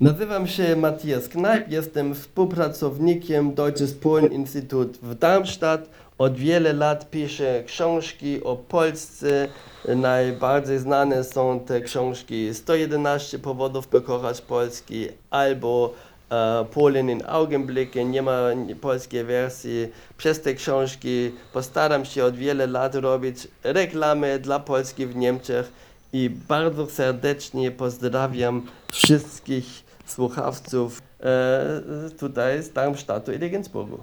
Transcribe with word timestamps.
Nazywam 0.00 0.46
się 0.46 0.76
Matthias 0.76 1.28
Knajp, 1.28 1.70
jestem 1.70 2.14
współpracownikiem 2.14 3.54
Deutsches 3.54 3.94
Polen 3.94 4.32
Institut 4.32 4.98
w 5.02 5.14
Darmstadt. 5.14 5.90
Od 6.18 6.36
wiele 6.36 6.72
lat 6.72 7.10
piszę 7.10 7.62
książki 7.66 8.44
o 8.44 8.56
Polsce. 8.56 9.48
Najbardziej 9.96 10.78
znane 10.78 11.24
są 11.24 11.60
te 11.60 11.80
książki 11.80 12.54
111 12.54 13.38
powodów, 13.38 13.88
by 13.88 14.00
kochać 14.00 14.40
Polski 14.40 15.08
albo 15.30 15.94
e, 16.30 16.64
Polen 16.74 17.10
in 17.10 17.22
Augenblicken, 17.26 18.10
nie 18.10 18.22
ma 18.22 18.40
polskiej 18.80 19.24
wersji. 19.24 19.88
Przez 20.16 20.40
te 20.40 20.54
książki 20.54 21.30
postaram 21.52 22.04
się 22.04 22.24
od 22.24 22.36
wiele 22.36 22.66
lat 22.66 22.94
robić 22.94 23.48
reklamy 23.64 24.38
dla 24.38 24.60
Polski 24.60 25.06
w 25.06 25.16
Niemczech 25.16 25.72
i 26.12 26.30
bardzo 26.30 26.86
serdecznie 26.86 27.70
pozdrawiam 27.70 28.66
wszystkich 28.92 29.85
słuchawców 30.06 31.02
e, 31.20 31.80
tutaj 32.18 32.62
z 32.62 32.72
Darmstadtu 32.72 33.32
i 33.32 33.38
Regensburgu. 33.38 33.98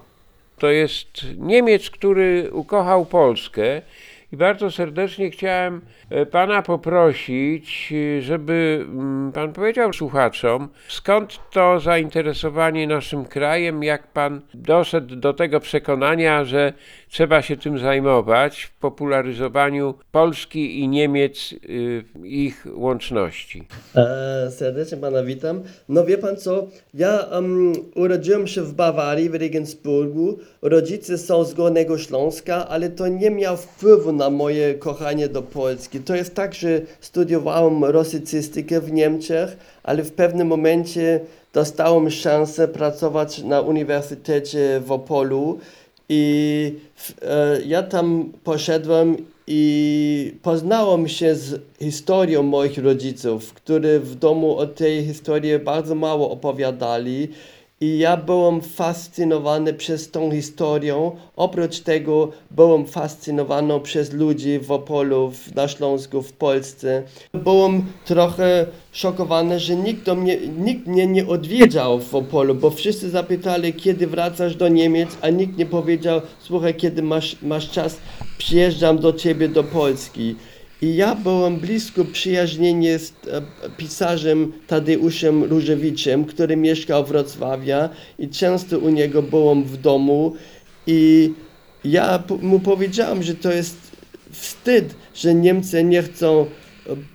To 0.58 0.68
jest 0.68 1.08
Niemiec, 1.38 1.90
który 1.90 2.50
ukochał 2.52 3.06
Polskę. 3.06 3.82
I 4.34 4.38
bardzo 4.38 4.72
serdecznie 4.72 5.32
chciałem 5.32 5.82
e, 6.10 6.26
pana 6.26 6.62
poprosić, 6.62 7.94
e, 8.18 8.22
żeby 8.22 8.86
mm, 8.90 9.32
pan 9.32 9.54
powiedział 9.54 9.94
słuchaczom, 9.94 10.70
skąd 10.88 11.40
to 11.52 11.80
zainteresowanie 11.80 12.88
naszym 12.88 13.26
krajem, 13.26 13.84
jak 13.84 14.08
pan 14.08 14.42
doszedł 14.54 15.16
do 15.16 15.34
tego 15.34 15.60
przekonania, 15.60 16.46
że 16.46 16.74
trzeba 17.10 17.42
się 17.42 17.58
tym 17.58 17.80
zajmować 17.80 18.64
w 18.64 18.80
popularyzowaniu 18.80 19.94
Polski 20.12 20.80
i 20.80 20.88
Niemiec, 20.88 21.54
y, 21.54 22.04
ich 22.24 22.66
łączności. 22.76 23.68
E, 23.96 24.52
serdecznie 24.52 24.98
pana 24.98 25.24
witam. 25.24 25.62
No 25.90 26.06
wie 26.06 26.18
pan 26.18 26.38
co, 26.38 26.68
ja 26.94 27.26
um, 27.32 27.74
urodziłem 27.96 28.48
się 28.48 28.62
w 28.62 28.74
Bawarii, 28.74 29.30
w 29.30 29.36
Regensburgu. 29.36 30.40
Rodzice 30.62 31.18
są 31.18 31.44
z 31.44 31.54
Górnego 31.54 31.98
Śląska, 31.98 32.68
ale 32.68 32.90
to 32.90 33.08
nie 33.08 33.32
miało 33.32 33.58
wpływu 33.58 34.12
na 34.12 34.23
moje 34.30 34.74
kochanie 34.74 35.28
do 35.28 35.42
Polski. 35.42 36.00
To 36.00 36.16
jest 36.16 36.36
tak, 36.36 36.54
że 36.54 36.82
studiowałem 37.02 37.84
rosycystykę 37.84 38.82
w 38.82 38.92
Niemczech, 38.92 39.58
ale 39.84 40.04
w 40.04 40.12
pewnym 40.12 40.48
momencie 40.48 41.20
dostałem 41.54 42.12
szansę 42.12 42.68
pracować 42.68 43.44
na 43.44 43.62
Uniwersytecie 43.62 44.82
w 44.86 44.92
Opolu 44.92 45.60
i 46.10 46.76
e, 47.22 47.62
ja 47.66 47.84
tam 47.84 48.32
poszedłem 48.44 49.18
i 49.48 50.36
poznałem 50.42 51.08
się 51.08 51.36
z 51.36 51.62
historią 51.80 52.44
moich 52.44 52.78
rodziców, 52.78 53.54
którzy 53.54 54.00
w 54.00 54.16
domu 54.16 54.58
o 54.58 54.68
tej 54.68 55.06
historii 55.06 55.60
bardzo 55.60 55.96
mało 55.96 56.32
opowiadali. 56.32 57.28
I 57.84 57.98
ja 57.98 58.18
byłem 58.18 58.62
fascynowany 58.62 59.74
przez 59.74 60.12
tą 60.12 60.32
historią. 60.32 61.12
Oprócz 61.36 61.80
tego 61.80 62.32
byłem 62.52 62.86
fascynowany 62.86 63.80
przez 63.80 64.14
ludzi 64.14 64.60
w 64.60 64.72
Opolu, 64.72 65.32
na 65.56 65.68
Śląsku, 65.68 66.22
w 66.22 66.34
Polsce. 66.34 67.04
Byłem 67.34 67.86
trochę 68.06 68.66
szokowany, 68.92 69.60
że 69.60 69.76
nikt, 69.76 70.06
do 70.06 70.16
mnie, 70.16 70.38
nikt 70.58 70.88
mnie 70.88 71.08
nie 71.08 71.28
odwiedział 71.28 72.00
w 72.00 72.16
Opolu, 72.16 72.56
bo 72.56 72.70
wszyscy 72.70 73.10
zapytali, 73.10 73.74
kiedy 73.74 74.08
wracasz 74.08 74.56
do 74.56 74.68
Niemiec, 74.68 75.18
a 75.22 75.30
nikt 75.30 75.58
nie 75.58 75.66
powiedział, 75.66 76.22
słuchaj, 76.40 76.76
kiedy 76.76 77.02
masz, 77.02 77.36
masz 77.42 77.70
czas, 77.70 77.98
przyjeżdżam 78.38 78.98
do 78.98 79.14
ciebie 79.14 79.50
do 79.50 79.64
Polski. 79.64 80.36
I 80.84 80.96
ja 80.96 81.16
byłem 81.16 81.58
blisko 81.58 82.06
przyjaźnienie 82.06 83.00
z 83.00 83.10
e, 83.10 83.42
pisarzem 83.78 84.54
Tadeuszem 84.68 85.44
Różewiczem, 85.44 86.26
który 86.26 86.58
mieszkał 86.58 87.06
w 87.06 87.08
Wrocławia 87.08 87.90
i 88.20 88.30
często 88.30 88.80
u 88.80 88.90
niego 88.90 89.22
byłem 89.22 89.64
w 89.64 89.78
domu. 89.78 90.36
I 90.88 91.32
ja 91.86 92.24
mu 92.42 92.60
powiedziałem, 92.60 93.24
że 93.24 93.36
to 93.36 93.52
jest 93.52 93.78
wstyd, 94.32 94.96
że 95.16 95.34
Niemcy 95.34 95.84
nie 95.84 96.04
chcą 96.04 96.46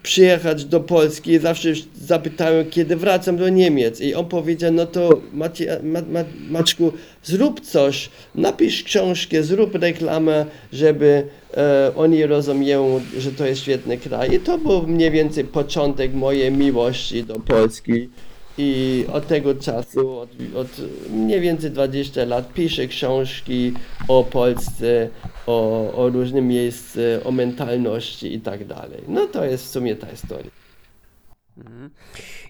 przyjechać 0.02 0.64
do 0.64 0.80
Polski 0.80 1.38
zawsze 1.38 1.68
zapytają, 1.94 2.64
kiedy 2.70 2.96
wracam 2.96 3.36
do 3.36 3.48
Niemiec. 3.48 4.00
I 4.00 4.14
on 4.14 4.26
powiedział, 4.26 4.72
no 4.72 4.86
to 4.86 5.20
Macie, 5.32 5.80
ma, 5.82 6.00
ma, 6.02 6.24
Maczku, 6.50 6.92
zrób 7.22 7.60
coś, 7.60 8.10
napisz 8.34 8.82
książkę, 8.82 9.42
zrób 9.42 9.74
reklamę, 9.74 10.46
żeby 10.72 11.26
e, 11.56 11.92
oni 11.96 12.26
rozumieją, 12.26 13.00
że 13.18 13.32
to 13.32 13.46
jest 13.46 13.62
świetny 13.62 13.98
kraj. 13.98 14.34
I 14.34 14.40
to 14.40 14.58
był 14.58 14.86
mniej 14.86 15.10
więcej 15.10 15.44
początek 15.44 16.14
mojej 16.14 16.52
miłości 16.52 17.24
do 17.24 17.34
Polski. 17.34 18.08
I 18.58 19.04
od 19.12 19.26
tego 19.26 19.54
czasu, 19.54 20.18
od, 20.18 20.30
od 20.54 20.68
mniej 21.10 21.40
więcej 21.40 21.70
20 21.70 22.24
lat, 22.24 22.52
piszę 22.52 22.86
książki 22.86 23.72
o 24.08 24.24
Polsce, 24.24 25.08
o, 25.46 25.92
o 25.94 26.08
różnym 26.08 26.48
miejscu, 26.48 27.00
o 27.24 27.32
mentalności 27.32 28.34
i 28.34 28.40
tak 28.40 28.64
dalej. 28.64 29.00
No 29.08 29.26
to 29.26 29.44
jest 29.44 29.64
w 29.64 29.68
sumie 29.68 29.96
ta 29.96 30.06
historia. 30.06 30.50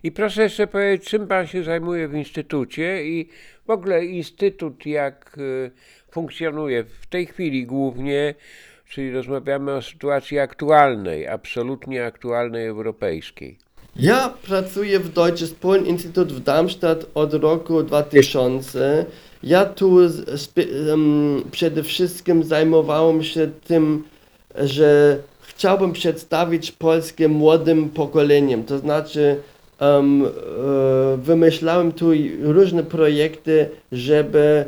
I 0.02 0.12
proszę 0.12 0.42
jeszcze 0.42 0.66
powiedzieć, 0.66 1.08
czym 1.08 1.26
pan 1.26 1.46
się 1.46 1.62
zajmuje 1.62 2.08
w 2.08 2.14
instytucie 2.14 3.04
i 3.04 3.28
w 3.66 3.70
ogóle 3.70 4.04
instytut 4.04 4.86
jak 4.86 5.38
y, 5.38 5.70
funkcjonuje 6.10 6.84
w 6.84 7.06
tej 7.06 7.26
chwili 7.26 7.66
głównie, 7.66 8.34
czyli 8.88 9.12
rozmawiamy 9.12 9.72
o 9.72 9.82
sytuacji 9.82 10.38
aktualnej, 10.38 11.28
absolutnie 11.28 12.06
aktualnej 12.06 12.66
europejskiej. 12.66 13.67
Ja 13.98 14.34
pracuję 14.42 15.00
w 15.00 15.12
Deutsches 15.12 15.54
Polen 15.54 15.86
Institut 15.86 16.32
w 16.32 16.40
Darmstadt 16.40 17.06
od 17.14 17.34
roku 17.34 17.82
2000. 17.82 19.06
Ja 19.42 19.64
tu 19.64 19.98
em, 20.92 21.42
przede 21.50 21.82
wszystkim 21.82 22.44
zajmowałem 22.44 23.22
się 23.22 23.50
tym, 23.66 24.04
że 24.56 25.18
chciałbym 25.40 25.92
przedstawić 25.92 26.72
Polskę 26.72 27.28
młodym 27.28 27.90
pokoleniem. 27.90 28.64
To 28.64 28.78
znaczy, 28.78 29.36
em, 29.78 30.24
e, 30.24 30.28
wymyślałem 31.16 31.92
tu 31.92 32.10
różne 32.40 32.82
projekty, 32.82 33.68
żeby 33.92 34.64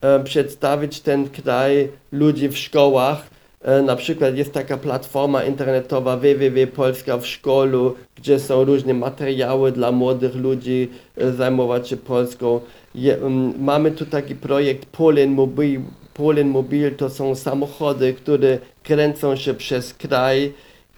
e, 0.00 0.24
przedstawić 0.24 1.00
ten 1.00 1.28
kraj 1.28 1.88
ludzi 2.12 2.48
w 2.48 2.58
szkołach. 2.58 3.30
E, 3.62 3.82
Na 3.82 3.96
przykład 3.96 4.36
jest 4.36 4.52
taka 4.52 4.76
platforma 4.76 5.44
internetowa 5.44 6.16
www.polska 6.16 7.18
w 7.18 7.26
szkolu, 7.26 7.94
gdzie 8.16 8.38
są 8.38 8.64
różne 8.64 8.94
materiały 8.94 9.72
dla 9.72 9.92
młodych 9.92 10.34
ludzi 10.34 10.88
e, 11.16 11.32
zajmować 11.32 11.88
się 11.88 11.96
Polską. 11.96 12.60
Je, 12.94 13.16
mm, 13.16 13.54
mamy 13.64 13.90
tu 13.90 14.06
taki 14.06 14.34
projekt 14.34 14.86
Polen 14.86 15.30
Mobil. 15.30 15.80
Polen 16.14 16.48
Mobil 16.48 16.94
to 16.94 17.10
są 17.10 17.34
samochody, 17.34 18.14
które 18.14 18.58
kręcą 18.82 19.36
się 19.36 19.54
przez 19.54 19.94
kraj 19.94 20.52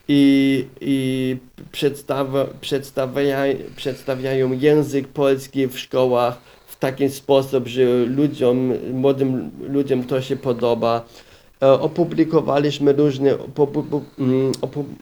i, 0.09 0.67
i 0.81 1.37
przedstawia, 1.73 2.47
przedstawia, 2.61 3.39
przedstawiają 3.77 4.53
język 4.53 5.09
polski 5.09 5.67
w 5.67 5.79
szkołach 5.79 6.39
w 6.67 6.77
taki 6.77 7.09
sposób, 7.11 7.69
że 7.69 7.83
ludziom, 8.07 8.73
młodym 8.93 9.51
ludziom 9.61 10.05
to 10.05 10.23
się 10.23 10.37
podoba. 10.37 11.05
E, 11.63 11.73
Opublikowaliśmy 11.73 12.93
różne 12.93 13.31
mm, 14.19 14.53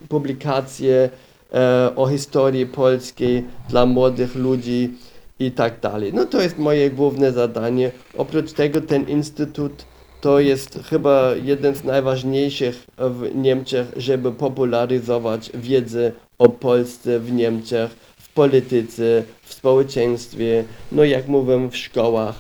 publikacje 0.09 1.11
e, 1.55 1.93
o 1.97 2.07
historii 2.07 2.67
polskiej 2.67 3.45
dla 3.69 3.87
młodych 3.87 4.35
ludzi 4.35 4.95
i 5.39 5.51
tak 5.51 5.81
dalej. 5.81 6.13
No 6.15 6.25
to 6.25 6.41
jest 6.43 6.59
moje 6.59 6.91
główne 6.91 7.33
zadanie. 7.33 7.91
Oprócz 8.17 8.53
tego 8.53 8.81
ten 8.81 9.09
instytut 9.09 9.85
to 10.21 10.41
jest 10.41 10.79
chyba 10.91 11.35
jeden 11.43 11.75
z 11.75 11.85
najważniejszych 11.85 12.87
w 12.99 13.35
Niemczech, 13.35 13.87
żeby 13.97 14.33
popularyzować 14.33 15.51
wiedzę 15.55 16.13
o 16.39 16.49
Polsce 16.49 17.21
w 17.21 17.33
Niemczech, 17.33 17.91
w 18.17 18.33
polityce, 18.33 19.23
w 19.43 19.55
społeczeństwie, 19.55 20.65
no 20.93 21.05
jak 21.05 21.29
mówię, 21.29 21.69
w 21.71 21.77
szkołach 21.77 22.35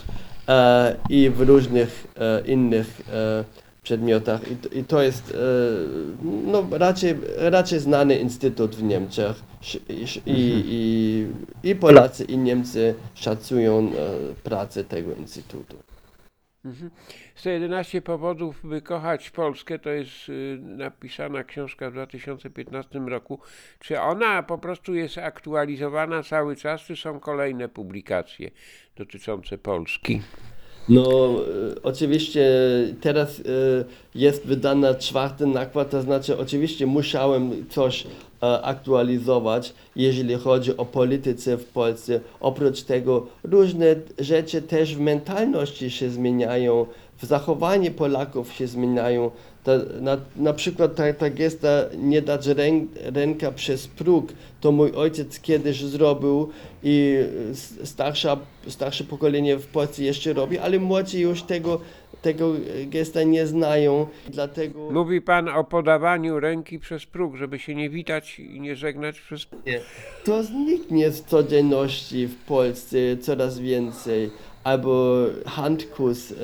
e, 0.48 0.96
i 1.10 1.30
w 1.30 1.40
różnych 1.40 2.06
e, 2.16 2.42
innych 2.46 3.02
e, 3.12 3.44
przedmiotach. 3.82 4.50
I, 4.50 4.56
to- 4.56 4.68
I 4.68 4.84
to 4.84 5.02
jest 5.02 5.30
e, 5.30 5.36
no, 6.22 6.66
raczej, 6.70 7.14
raczej 7.36 7.78
znany 7.80 8.16
instytut 8.16 8.76
w 8.76 8.82
Niemczech. 8.82 9.36
I, 9.88 10.02
sz- 10.02 10.26
i, 10.26 10.64
i, 10.66 11.70
I 11.70 11.74
Polacy, 11.74 12.24
i 12.24 12.38
Niemcy 12.38 12.94
szacują 13.14 13.78
e, 13.78 14.34
pracę 14.42 14.84
tego 14.84 15.14
instytutu. 15.14 15.76
111 17.34 18.02
powodów, 18.02 18.60
by 18.64 18.82
kochać 18.82 19.30
Polskę, 19.30 19.78
to 19.78 19.90
jest 19.90 20.28
y, 20.28 20.58
napisana 20.60 21.44
książka 21.44 21.90
w 21.90 21.92
2015 21.92 22.98
roku. 22.98 23.40
Czy 23.78 24.00
ona 24.00 24.42
po 24.42 24.58
prostu 24.58 24.94
jest 24.94 25.18
aktualizowana 25.18 26.22
cały 26.22 26.56
czas, 26.56 26.80
czy 26.80 26.96
są 26.96 27.20
kolejne 27.20 27.68
publikacje 27.68 28.50
dotyczące 28.96 29.58
Polski? 29.58 30.22
No, 30.88 31.02
e, 31.02 31.82
oczywiście 31.82 32.44
teraz 33.00 33.40
e, 33.40 33.42
jest 34.14 34.46
wydana 34.46 34.94
czwarty 34.94 35.46
nakład, 35.46 35.90
to 35.90 36.02
znaczy 36.02 36.38
oczywiście 36.38 36.86
musiałem 36.86 37.66
coś 37.70 38.06
e, 38.42 38.62
aktualizować, 38.62 39.74
jeżeli 39.96 40.34
chodzi 40.34 40.76
o 40.76 40.84
polityce 40.84 41.56
w 41.56 41.64
Polsce. 41.64 42.20
Oprócz 42.40 42.82
tego 42.82 43.26
różne 43.44 43.86
rzeczy 44.18 44.62
też 44.62 44.96
w 44.96 45.00
mentalności 45.00 45.90
się 45.90 46.10
zmieniają, 46.10 46.86
w 47.22 47.26
zachowaniu 47.26 47.90
Polaków 47.90 48.52
się 48.52 48.66
zmieniają. 48.66 49.30
Ta, 49.64 49.72
na, 50.00 50.16
na 50.36 50.52
przykład 50.52 50.94
ta, 50.94 51.12
ta 51.12 51.30
gesta 51.30 51.68
nie 51.98 52.22
dać 52.22 52.46
ręk, 52.46 52.90
ręka 53.14 53.52
przez 53.52 53.88
próg, 53.88 54.32
to 54.60 54.72
mój 54.72 54.92
ojciec 54.92 55.40
kiedyś 55.40 55.84
zrobił 55.84 56.48
i 56.82 57.18
starsza, 57.84 58.36
starsze 58.68 59.04
pokolenie 59.04 59.56
w 59.56 59.66
Polsce 59.66 60.02
jeszcze 60.02 60.32
robi, 60.32 60.58
ale 60.58 60.78
młodzi 60.78 61.20
już 61.20 61.42
tego, 61.42 61.80
tego 62.22 62.52
gesta 62.86 63.22
nie 63.22 63.46
znają, 63.46 64.06
dlatego... 64.28 64.90
Mówi 64.90 65.20
pan 65.20 65.48
o 65.48 65.64
podawaniu 65.64 66.40
ręki 66.40 66.78
przez 66.78 67.06
próg, 67.06 67.36
żeby 67.36 67.58
się 67.58 67.74
nie 67.74 67.90
witać 67.90 68.38
i 68.40 68.60
nie 68.60 68.76
żegnać 68.76 69.20
przez 69.20 69.44
próg. 69.46 69.62
To 70.24 70.44
zniknie 70.44 71.10
z 71.10 71.22
codzienności 71.22 72.26
w 72.26 72.36
Polsce 72.36 72.98
coraz 73.20 73.58
więcej. 73.58 74.30
Albo 74.64 75.26
handkus, 75.46 76.32
e, 76.32 76.34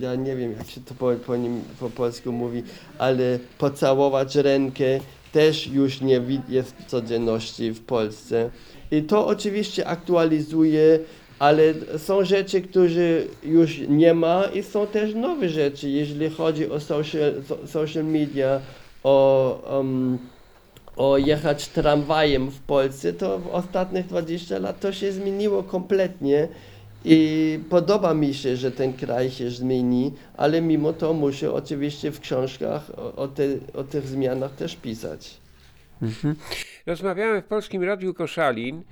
ja 0.00 0.14
nie 0.14 0.36
wiem 0.36 0.52
jak 0.52 0.70
się 0.70 0.80
to 0.80 0.94
po, 0.94 1.12
po, 1.26 1.36
nim, 1.36 1.62
po 1.80 1.90
polsku 1.90 2.32
mówi, 2.32 2.62
ale 2.98 3.38
pocałować 3.58 4.34
rękę 4.34 4.84
też 5.32 5.66
już 5.66 6.00
nie 6.00 6.20
jest 6.48 6.76
w 6.76 6.84
codzienności 6.84 7.72
w 7.72 7.80
Polsce. 7.84 8.50
I 8.90 9.02
to 9.02 9.26
oczywiście 9.26 9.86
aktualizuje, 9.86 10.98
ale 11.38 11.74
są 11.98 12.24
rzeczy, 12.24 12.62
które 12.62 13.22
już 13.42 13.78
nie 13.88 14.14
ma 14.14 14.44
i 14.44 14.62
są 14.62 14.86
też 14.86 15.14
nowe 15.14 15.48
rzeczy, 15.48 15.90
jeżeli 15.90 16.30
chodzi 16.30 16.70
o 16.70 16.80
social, 16.80 17.32
so- 17.48 17.66
social 17.66 18.04
media, 18.04 18.60
o... 19.04 19.76
Um, 19.76 20.18
o 20.96 21.18
jechać 21.18 21.68
tramwajem 21.68 22.50
w 22.50 22.60
Polsce, 22.60 23.12
to 23.12 23.38
w 23.38 23.46
ostatnich 23.46 24.06
20 24.06 24.58
lat 24.58 24.80
to 24.80 24.92
się 24.92 25.12
zmieniło 25.12 25.62
kompletnie 25.62 26.48
i 27.08 27.58
podoba 27.70 28.14
mi 28.14 28.34
się, 28.34 28.56
że 28.56 28.72
ten 28.72 28.92
kraj 28.92 29.30
się 29.30 29.50
zmieni, 29.50 30.12
ale 30.36 30.62
mimo 30.62 30.92
to 30.92 31.12
muszę 31.12 31.52
oczywiście 31.52 32.10
w 32.10 32.20
książkach 32.20 32.90
o, 32.96 33.14
o, 33.16 33.28
te, 33.28 33.42
o 33.74 33.84
tych 33.84 34.06
zmianach 34.06 34.54
też 34.54 34.76
pisać. 34.76 35.40
Rozmawiałem 36.86 37.42
w 37.42 37.44
Polskim 37.44 37.82
Radiu 37.82 38.14
Koszalin 38.14 38.82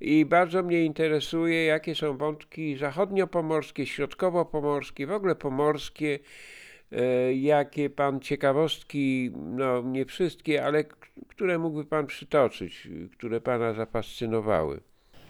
i 0.00 0.24
bardzo 0.24 0.62
mnie 0.62 0.84
interesuje, 0.84 1.64
jakie 1.64 1.94
są 1.94 2.16
wątki 2.16 2.76
zachodniopomorskie, 2.76 3.86
środkowo-pomorskie, 3.86 5.06
w 5.06 5.12
ogóle 5.12 5.34
pomorskie, 5.34 6.18
e, 6.92 7.34
jakie 7.34 7.90
pan 7.90 8.20
ciekawostki, 8.20 9.30
no 9.34 9.82
nie 9.82 10.04
wszystkie, 10.04 10.64
ale 10.64 10.84
które 11.28 11.58
mógłby 11.58 11.84
pan 11.84 12.06
przytoczyć, 12.06 12.88
które 13.12 13.40
pana 13.40 13.74
zafascynowały. 13.74 14.80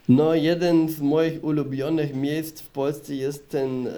No, 0.08 0.34
jeden 0.34 0.88
z 0.88 1.00
moich 1.00 1.44
ulubionych 1.44 2.14
miejsc 2.14 2.60
w 2.60 2.68
Polsce 2.68 3.14
jest 3.14 3.48
ten, 3.48 3.86
e, 3.86 3.92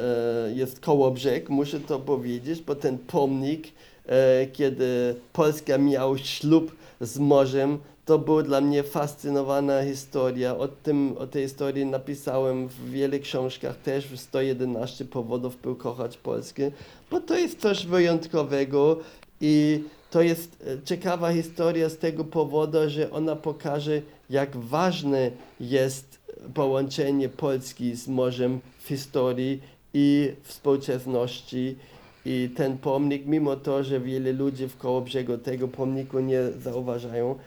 jest 0.55 0.81
Kołobrzeg, 0.81 1.51
muszę 1.51 1.81
to 1.81 1.99
powiedzieć, 1.99 2.63
bo 2.63 2.75
ten 2.75 2.99
pomnik, 2.99 3.69
e, 4.07 4.47
kiedy 4.47 5.15
Polska 5.33 5.79
miał 5.79 6.19
ślub 6.19 6.77
z 7.01 7.19
morzem, 7.19 7.79
to 8.05 8.19
była 8.19 8.43
dla 8.43 8.61
mnie 8.61 8.83
fascynowana 8.83 9.85
historia. 9.85 10.57
O, 10.57 10.69
tym, 10.69 11.17
o 11.19 11.27
tej 11.27 11.43
historii 11.43 11.87
napisałem 11.87 12.69
w 12.69 12.91
wielu 12.91 13.19
książkach, 13.21 13.77
też 13.77 14.07
w 14.07 14.21
111 14.21 15.05
powodów, 15.05 15.63
by 15.63 15.75
kochać 15.75 16.17
Polskę, 16.17 16.71
bo 17.11 17.21
to 17.21 17.39
jest 17.39 17.61
coś 17.61 17.87
wyjątkowego 17.87 18.99
i 19.41 19.85
to 20.11 20.23
jest 20.23 20.65
e, 20.67 20.83
ciekawa 20.85 21.33
historia 21.33 21.89
z 21.89 21.99
tego 21.99 22.25
powodu, 22.25 22.79
że 22.87 23.11
ona 23.11 23.37
pokaże, 23.37 24.03
jak 24.31 24.57
ważne 24.57 25.31
jest 25.61 26.19
połączenie 26.55 27.29
Polski 27.29 27.95
z 27.95 28.09
morzem 28.09 28.61
w 28.79 28.89
historii 28.89 29.61
i 29.95 30.33
współczesności. 30.43 31.77
I 32.25 32.51
ten 32.57 32.79
pomnik, 32.79 33.27
mimo 33.27 33.57
to, 33.57 33.85
że 33.85 34.01
wiele 34.01 34.33
ludzi 34.33 34.69
w 34.69 34.77
Kołobrzegu 34.77 35.39
tego 35.39 35.69
pomniku 35.69 36.21
nie 36.21 36.43
zauważają, 36.43 37.39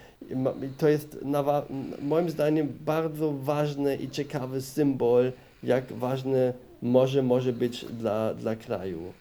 to 0.78 0.88
jest 0.88 1.18
moim 2.02 2.30
zdaniem 2.30 2.78
bardzo 2.86 3.32
ważny 3.32 3.96
i 3.96 4.10
ciekawy 4.10 4.62
symbol, 4.62 5.32
jak 5.64 5.94
ważne 5.94 6.54
morze 6.82 7.24
może 7.24 7.54
być 7.54 7.86
dla, 7.86 8.34
dla 8.34 8.56
kraju. 8.56 9.14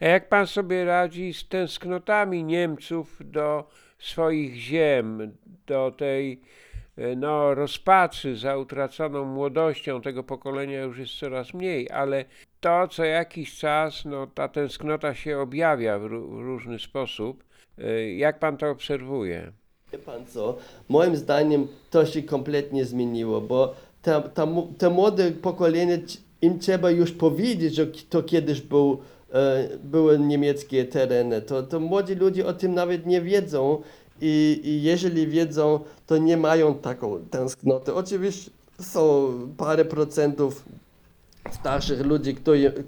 A 0.00 0.04
jak 0.04 0.28
pan 0.28 0.46
sobie 0.46 0.84
radzi 0.84 1.34
z 1.34 1.48
tęsknotami 1.48 2.44
Niemców 2.44 3.20
do 3.24 3.64
swoich 3.98 4.54
ziem, 4.54 5.32
do 5.66 5.94
tej 5.96 6.40
no, 7.16 7.54
rozpaczy 7.54 8.36
za 8.36 8.56
utraconą 8.56 9.24
młodością 9.24 10.00
tego 10.02 10.22
pokolenia 10.24 10.80
już 10.82 10.98
jest 10.98 11.18
coraz 11.18 11.54
mniej, 11.54 11.90
ale 11.90 12.24
to 12.60 12.88
co 12.88 13.04
jakiś 13.04 13.58
czas, 13.58 14.04
no, 14.04 14.26
ta 14.26 14.48
tęsknota 14.48 15.14
się 15.14 15.38
objawia 15.38 15.98
w, 15.98 16.02
ró- 16.02 16.36
w 16.36 16.40
różny 16.40 16.78
sposób. 16.78 17.44
E, 17.78 18.12
Jak 18.14 18.38
pan 18.38 18.56
to 18.56 18.70
obserwuje? 18.70 19.52
Wie 19.92 19.98
pan 19.98 20.26
co? 20.26 20.56
Moim 20.88 21.16
zdaniem 21.16 21.68
to 21.90 22.06
się 22.06 22.22
kompletnie 22.22 22.84
zmieniło, 22.84 23.40
bo 23.40 23.74
mu- 24.46 24.72
te 24.78 24.90
młode 24.90 25.30
pokolenie, 25.30 25.98
im 26.42 26.58
trzeba 26.58 26.90
już 26.90 27.12
powiedzieć, 27.12 27.74
że 27.74 27.86
to 27.86 28.22
kiedyś 28.22 28.60
był, 28.60 28.98
e, 29.32 29.68
były 29.84 30.18
niemieckie 30.18 30.84
tereny. 30.84 31.42
To, 31.42 31.62
to 31.62 31.80
młodzi 31.80 32.14
ludzie 32.14 32.46
o 32.46 32.52
tym 32.52 32.74
nawet 32.74 33.06
nie 33.06 33.20
wiedzą 33.20 33.82
i, 34.20 34.60
i 34.64 34.82
jeżeli 34.82 35.26
wiedzą, 35.26 35.80
to 36.06 36.18
nie 36.18 36.36
mają 36.36 36.74
taką 36.74 37.20
tęsknotę. 37.30 37.94
Oczywiście 37.94 38.50
są 38.80 39.32
parę 39.56 39.84
procentów 39.84 40.64
starszych 41.52 42.06
ludzi, 42.06 42.34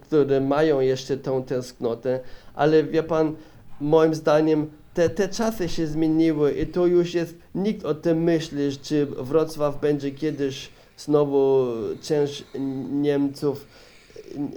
którzy, 0.02 0.40
mają 0.40 0.80
jeszcze 0.80 1.16
tą 1.16 1.42
tęsknotę, 1.42 2.20
ale 2.54 2.84
wie 2.84 3.02
pan, 3.02 3.34
moim 3.80 4.14
zdaniem 4.14 4.70
te, 4.94 5.10
te 5.10 5.28
czasy 5.28 5.68
się 5.68 5.86
zmieniły 5.86 6.52
i 6.52 6.66
to 6.66 6.86
już 6.86 7.14
jest, 7.14 7.34
nikt 7.54 7.84
o 7.84 7.94
tym 7.94 8.22
myśli, 8.22 8.76
czy 8.82 9.06
Wrocław 9.06 9.80
będzie 9.80 10.10
kiedyś 10.10 10.68
znowu 10.96 11.66
część 12.02 12.44
Niemców 12.90 13.66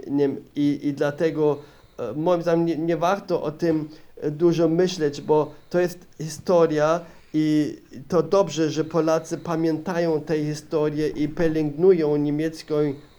nie, 0.06 0.30
i, 0.56 0.80
i 0.82 0.92
dlatego 0.92 1.58
e, 1.98 2.12
moim 2.12 2.42
zdaniem 2.42 2.66
nie, 2.66 2.76
nie 2.76 2.96
warto 2.96 3.42
o 3.42 3.50
tym 3.50 3.88
dużo 4.30 4.68
myśleć, 4.68 5.20
bo 5.20 5.54
to 5.70 5.80
jest 5.80 5.98
historia 6.18 7.00
i 7.34 7.76
to 8.08 8.22
dobrze, 8.22 8.70
że 8.70 8.84
Polacy 8.84 9.38
pamiętają 9.38 10.20
tę 10.20 10.44
historię 10.44 11.08
i 11.08 11.28
pielęgnują 11.28 12.16
niemiecką 12.16 12.74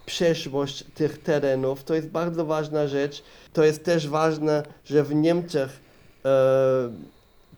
przeszłość 0.06 0.84
tych 0.94 1.22
terenów. 1.22 1.84
To 1.84 1.94
jest 1.94 2.08
bardzo 2.08 2.46
ważna 2.46 2.86
rzecz. 2.86 3.22
To 3.52 3.64
jest 3.64 3.84
też 3.84 4.08
ważne, 4.08 4.62
że 4.84 5.04
w 5.04 5.14
Niemczech 5.14 5.80
e, 6.24 6.90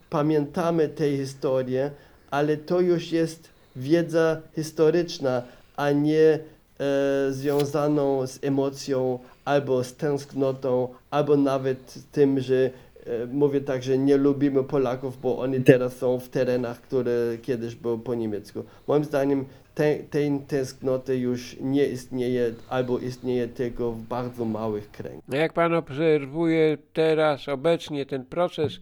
pamiętamy 0.09 0.89
tę 0.89 1.17
historię, 1.17 1.91
ale 2.31 2.57
to 2.57 2.79
już 2.79 3.11
jest 3.11 3.49
wiedza 3.75 4.41
historyczna, 4.55 5.41
a 5.75 5.91
nie 5.91 6.19
e, 6.19 6.39
związaną 7.31 8.27
z 8.27 8.39
emocją 8.41 9.19
albo 9.45 9.83
z 9.83 9.93
tęsknotą, 9.93 10.87
albo 11.11 11.37
nawet 11.37 11.93
tym, 12.11 12.39
że 12.39 12.69
mówię 13.31 13.61
tak, 13.61 13.83
że 13.83 13.97
nie 13.97 14.17
lubimy 14.17 14.63
Polaków, 14.63 15.21
bo 15.21 15.39
oni 15.39 15.61
teraz 15.63 15.97
są 15.97 16.19
w 16.19 16.29
terenach, 16.29 16.81
które 16.81 17.11
kiedyś 17.41 17.75
były 17.75 17.99
po 17.99 18.15
niemiecku. 18.15 18.63
Moim 18.87 19.03
zdaniem 19.03 19.45
te, 19.75 19.95
tej 19.95 20.39
tęsknoty 20.47 21.17
już 21.17 21.57
nie 21.61 21.85
istnieje, 21.87 22.53
albo 22.69 22.99
istnieje 22.99 23.47
tylko 23.47 23.91
w 23.91 24.01
bardzo 24.01 24.45
małych 24.45 24.91
kręgach. 24.91 25.23
No 25.27 25.37
jak 25.37 25.53
pan 25.53 25.73
obserwuje 25.73 26.77
teraz 26.93 27.49
obecnie 27.49 28.05
ten 28.05 28.25
proces, 28.25 28.79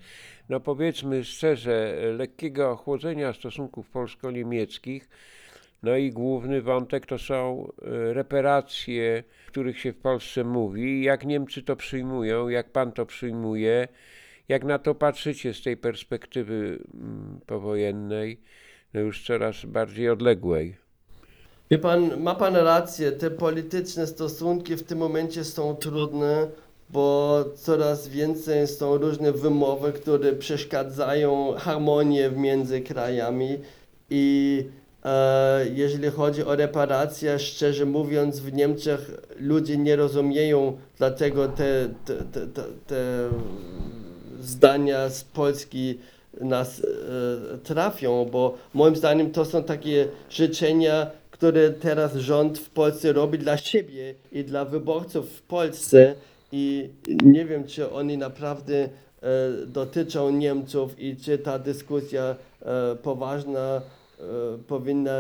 no 0.49 0.59
powiedzmy 0.59 1.23
szczerze, 1.23 1.95
lekkiego 2.17 2.71
ochłodzenia 2.71 3.33
stosunków 3.33 3.89
polsko-niemieckich, 3.89 5.09
no 5.83 5.95
i 5.95 6.11
główny 6.11 6.61
wątek 6.61 7.05
to 7.05 7.17
są 7.17 7.67
e, 7.81 8.13
reparacje, 8.13 9.23
o 9.47 9.51
których 9.51 9.79
się 9.79 9.93
w 9.93 9.97
Polsce 9.97 10.43
mówi. 10.43 11.03
Jak 11.03 11.25
Niemcy 11.25 11.63
to 11.63 11.75
przyjmują, 11.75 12.49
jak 12.49 12.71
pan 12.71 12.91
to 12.91 13.05
przyjmuje, 13.05 13.87
jak 14.49 14.63
na 14.63 14.79
to 14.79 14.95
patrzycie 14.95 15.53
z 15.53 15.61
tej 15.61 15.77
perspektywy 15.77 16.79
mm, 16.93 17.39
powojennej, 17.45 18.39
no 18.93 18.99
już 18.99 19.25
coraz 19.25 19.65
bardziej 19.65 20.09
odległej. 20.09 20.75
Wie 21.71 21.77
pan, 21.77 22.21
ma 22.21 22.35
pan 22.35 22.55
rację, 22.55 23.11
te 23.11 23.31
polityczne 23.31 24.07
stosunki 24.07 24.75
w 24.75 24.83
tym 24.83 24.97
momencie 24.97 25.43
są 25.43 25.75
trudne, 25.75 26.47
bo 26.89 27.43
coraz 27.55 28.07
więcej 28.07 28.67
są 28.67 28.97
różne 28.97 29.31
wymowy, 29.31 29.93
które 29.93 30.33
przeszkadzają 30.33 31.53
harmonii 31.57 32.31
między 32.35 32.81
krajami 32.81 33.59
i 34.09 34.63
jeżeli 35.73 36.09
chodzi 36.09 36.43
o 36.43 36.55
reparacje, 36.55 37.39
szczerze 37.39 37.85
mówiąc, 37.85 38.39
w 38.39 38.53
Niemczech 38.53 39.11
ludzie 39.39 39.77
nie 39.77 39.95
rozumieją, 39.95 40.77
dlatego 40.97 41.47
te, 41.47 41.89
te, 42.05 42.15
te, 42.15 42.47
te, 42.87 43.29
zdania 44.39 45.09
z 45.09 45.23
Polski 45.23 45.99
nas 46.41 46.79
e, 46.79 47.57
trafią, 47.57 48.25
bo 48.31 48.57
moim 48.73 48.95
zdaniem 48.95 49.31
to 49.31 49.45
są 49.45 49.63
takie 49.63 50.07
życzenia, 50.29 51.07
które 51.31 51.69
teraz 51.69 52.15
rząd 52.15 52.59
w 52.59 52.69
Polsce 52.69 53.13
robi 53.13 53.39
dla 53.39 53.57
siebie 53.57 54.15
i 54.31 54.43
dla 54.43 54.65
wyborców 54.65 55.29
w 55.29 55.41
Polsce 55.41 56.15
i 56.51 56.89
nie 57.23 57.45
wiem, 57.45 57.67
czy 57.67 57.91
oni 57.91 58.17
naprawdę 58.17 58.75
e, 58.75 58.89
dotyczą 59.67 60.29
Niemców 60.29 60.99
i 60.99 61.15
czy 61.15 61.37
ta 61.37 61.59
dyskusja 61.59 62.35
e, 62.61 62.95
poważna 62.95 63.59
e, 63.59 64.02
powinna 64.67 65.11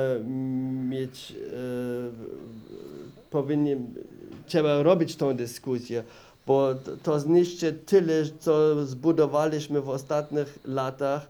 mieć, 0.89 1.31
e, 1.31 1.53
powinien, 3.29 3.93
trzeba 4.47 4.83
robić 4.83 5.15
tą 5.15 5.35
dyskusję, 5.35 6.03
bo 6.47 6.75
to- 7.03 7.19
zniszczy 7.19 7.73
tyle, 7.73 8.23
co 8.39 8.85
zbudowaliśmy 8.85 9.81
w 9.81 9.89
ostatnich 9.89 10.59
latach 10.65 11.27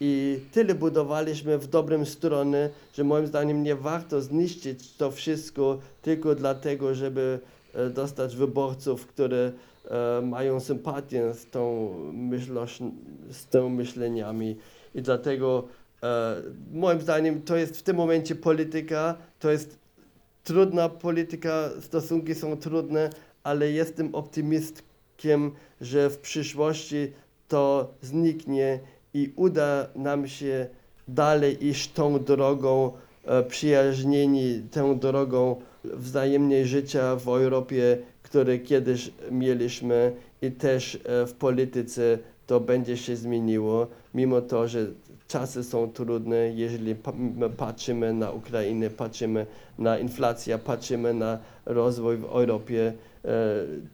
i 0.00 0.40
tyle 0.52 0.74
budowaliśmy 0.74 1.58
w 1.58 1.66
dobrym 1.66 2.06
stronę, 2.06 2.70
że 2.94 3.04
moim 3.04 3.26
zdaniem 3.26 3.62
nie 3.62 3.76
warto 3.76 4.20
zniszczyć 4.20 4.92
to 4.96 5.10
wszystko 5.10 5.78
tylko 6.02 6.34
dlatego, 6.34 6.94
żeby 6.94 7.40
e, 7.74 7.90
dostać 7.90 8.36
wyborców, 8.36 9.06
które 9.06 9.52
e, 9.90 10.22
mają 10.22 10.60
sympatię 10.60 11.34
z 11.34 11.50
tą 11.50 11.94
myślą, 12.12 12.66
z 13.30 13.46
tą 13.46 13.68
myśleniami. 13.68 14.56
I 14.94 15.02
dlatego 15.02 15.64
e, 15.64 15.81
moim 16.72 17.00
zdaniem 17.00 17.42
to 17.42 17.56
jest 17.56 17.76
w 17.76 17.82
tym 17.82 17.96
momencie 17.96 18.34
polityka, 18.34 19.14
to 19.38 19.50
jest 19.50 19.78
trudna 20.44 20.88
polityka, 20.88 21.70
stosunki 21.80 22.34
są 22.34 22.56
trudne, 22.56 23.10
ale 23.42 23.70
jestem 23.70 24.14
optymistkiem, 24.14 25.52
że 25.80 26.10
w 26.10 26.18
przyszłości 26.18 27.12
to 27.48 27.94
zniknie 28.02 28.80
i 29.14 29.32
uda 29.36 29.86
nam 29.96 30.28
się 30.28 30.66
dalej 31.08 31.66
iść 31.66 31.92
tą 31.92 32.18
drogą, 32.18 32.92
e, 33.24 33.42
przyjaźnieni 33.42 34.62
tą 34.70 34.98
drogą 34.98 35.56
wzajemnie 35.84 36.66
życia 36.66 37.16
w 37.16 37.28
Europie, 37.28 37.98
które 38.22 38.58
kiedyś 38.58 39.10
mieliśmy 39.30 40.12
i 40.42 40.50
też 40.50 40.94
e, 40.94 41.26
w 41.26 41.34
polityce 41.34 42.18
to 42.46 42.60
będzie 42.60 42.96
się 42.96 43.16
zmieniło, 43.16 43.86
mimo 44.14 44.40
to, 44.40 44.68
że 44.68 44.86
czasy 45.32 45.64
są 45.64 45.92
trudne, 45.92 46.36
jeżeli 46.54 46.94
patrzymy 47.56 48.12
na 48.12 48.30
Ukrainę, 48.30 48.90
patrzymy 48.90 49.46
na 49.78 49.98
inflację, 49.98 50.58
patrzymy 50.58 51.14
na 51.14 51.38
rozwój 51.66 52.16
w 52.16 52.24
Europie. 52.24 52.92
E, 53.24 53.28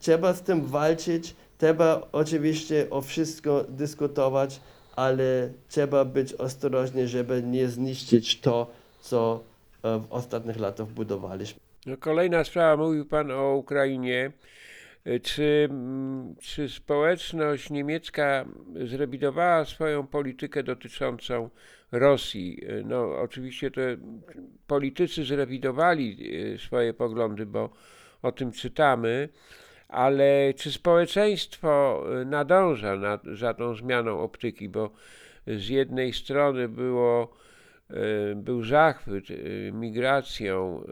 Trzeba 0.00 0.32
z 0.34 0.42
tym 0.42 0.66
walczyć, 0.66 1.34
trzeba 1.58 2.08
oczywiście 2.12 2.86
o 2.90 3.00
wszystko 3.00 3.64
dyskutować, 3.68 4.60
ale 4.96 5.50
trzeba 5.68 6.04
być 6.04 6.34
ostrożny, 6.34 7.08
żeby 7.08 7.42
nie 7.42 7.68
zniszczyć 7.68 8.40
to, 8.40 8.66
co 9.00 9.40
e, 9.82 9.98
w 9.98 10.12
ostatnich 10.12 10.58
latach 10.58 10.86
budowaliśmy. 10.86 11.60
No, 11.86 11.96
kolejna 11.96 12.44
sprawa, 12.44 12.82
mówił 12.84 13.04
Pan 13.06 13.30
o 13.30 13.54
Ukrainie. 13.54 14.32
Y, 15.08 15.20
Czy, 15.20 15.68
mm, 15.70 16.36
czy 16.40 16.68
społeczność 16.68 17.70
niemiecka 17.70 18.44
zrewidowała 18.84 19.64
swoją 19.64 20.06
politykę 20.06 20.62
dotyczącą 20.62 21.50
Rosji? 21.92 22.64
Y, 22.64 22.84
No, 22.84 23.20
oczywiście 23.20 23.70
to 23.70 23.80
politycy 24.66 25.24
zrewidowali 25.24 26.16
y, 26.54 26.58
swoje 26.58 26.94
poglądy, 26.94 27.46
bo 27.46 27.70
o 28.22 28.32
tym 28.32 28.52
czytamy, 28.52 29.28
ale 29.88 30.54
czy 30.56 30.72
społeczeństwo 30.72 32.04
nadąża 32.26 32.96
na, 32.96 33.18
za 33.34 33.54
tą 33.54 33.74
zmianą 33.74 34.20
optyki? 34.20 34.68
Bo 34.68 34.90
z 35.46 35.68
jednej 35.68 36.12
strony 36.12 36.68
było 36.68 37.36
był 38.36 38.64
zachwyt 38.64 39.24
e, 39.30 39.34
migracją, 39.72 40.84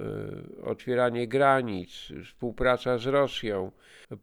e, 0.60 0.62
otwieranie 0.62 1.28
granic, 1.28 2.12
współpraca 2.24 2.98
z 2.98 3.06
Rosją, 3.06 3.72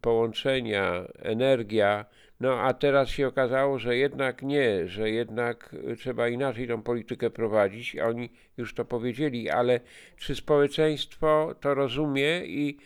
połączenia, 0.00 1.04
energia. 1.18 2.04
No 2.40 2.60
a 2.60 2.74
teraz 2.74 3.08
się 3.08 3.26
okazało, 3.26 3.78
że 3.78 3.96
jednak 3.96 4.42
nie, 4.42 4.88
że 4.88 5.10
jednak 5.10 5.76
trzeba 5.98 6.28
inaczej 6.28 6.68
tą 6.68 6.82
politykę 6.82 7.30
prowadzić. 7.30 7.96
Oni 7.96 8.30
już 8.56 8.74
to 8.74 8.84
powiedzieli, 8.84 9.50
ale 9.50 9.80
czy 10.16 10.34
społeczeństwo 10.34 11.54
to 11.60 11.74
rozumie 11.74 12.46
i, 12.46 12.78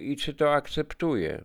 i 0.00 0.16
czy 0.16 0.34
to 0.34 0.52
akceptuje? 0.54 1.44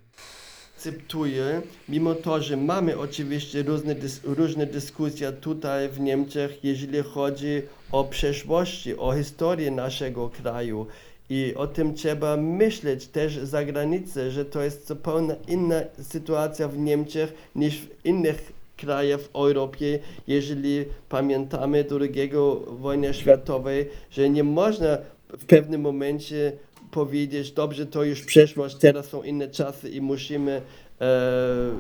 Akceptuję, 0.76 1.62
mimo 1.90 2.16
to, 2.16 2.42
że 2.42 2.58
mamy 2.58 2.98
oczywiście 2.98 3.64
różne, 3.64 3.96
dys, 3.96 4.22
różne 4.24 4.66
dyskusje 4.66 5.32
tutaj 5.32 5.90
w 5.90 6.00
Niemczech, 6.00 6.64
jeżeli 6.64 7.04
chodzi 7.04 7.62
o 7.92 8.04
przeszłości, 8.04 8.98
o 8.98 9.14
historię 9.14 9.72
naszego 9.72 10.30
kraju. 10.30 10.88
I 11.30 11.54
o 11.56 11.68
tym 11.68 11.94
trzeba 11.94 12.38
myśleć 12.38 13.08
też 13.08 13.38
za 13.38 13.66
granicę, 13.66 14.32
że 14.32 14.46
to 14.46 14.64
jest 14.64 14.88
zupełnie 14.88 15.36
inna 15.48 15.82
sytuacja 16.02 16.68
w 16.68 16.78
Niemczech 16.78 17.34
niż 17.56 17.82
w 17.82 18.06
innych 18.06 18.54
krajach 18.78 19.22
w 19.22 19.36
Europie, 19.36 20.00
jeżeli 20.28 20.86
pamiętamy 21.10 21.86
II 21.92 22.32
wojnę 22.68 23.14
światową, 23.14 23.70
że 24.12 24.30
nie 24.30 24.44
można 24.44 24.98
w 25.38 25.46
pewnym 25.46 25.82
momencie 25.82 26.52
powiedzieć, 26.92 27.52
dobrze, 27.52 27.86
to 27.86 28.04
już 28.04 28.22
przeszłość, 28.22 28.76
teraz 28.76 29.06
są 29.06 29.24
inne 29.24 29.48
czasy 29.48 29.90
i 29.90 30.02
musimy 30.02 30.52
e, 30.52 31.06
e, 31.06 31.76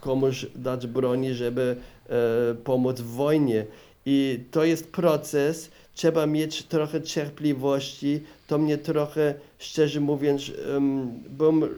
komuś 0.00 0.46
dać 0.54 0.86
broni, 0.86 1.34
żeby 1.34 1.76
e, 2.08 2.54
pomóc 2.54 3.00
w 3.00 3.06
wojnie. 3.14 3.66
I 4.06 4.40
to 4.50 4.64
jest 4.64 4.92
proces, 4.92 5.70
trzeba 5.94 6.26
mieć 6.26 6.62
trochę 6.62 7.02
cierpliwości. 7.02 8.20
To 8.46 8.58
mnie 8.58 8.78
trochę, 8.78 9.34
szczerze 9.58 10.00
mówiąc, 10.00 10.52
um, 10.72 11.10
bo 11.30 11.48
m- 11.48 11.68